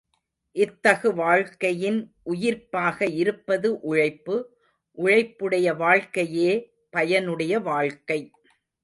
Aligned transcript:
இத்தகு 0.55 1.09
வாழ்க்கையின் 1.13 1.99
உயிர்ப்பாக 2.25 3.07
இருப்பது 3.13 3.79
உழைப்பு, 3.81 4.37
உழைப்புடைய 4.97 5.75
வாழ்க்கையே 5.77 6.51
பயனுடைய 6.89 7.59
வாழ்க்கை. 7.59 8.19